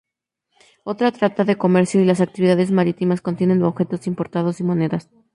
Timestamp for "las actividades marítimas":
2.05-3.19